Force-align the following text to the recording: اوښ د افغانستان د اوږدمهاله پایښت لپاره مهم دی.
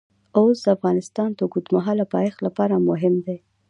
اوښ 0.37 0.55
د 0.63 0.65
افغانستان 0.77 1.29
د 1.33 1.39
اوږدمهاله 1.45 2.05
پایښت 2.13 2.39
لپاره 2.47 2.83
مهم 2.89 3.15
دی. 3.25 3.37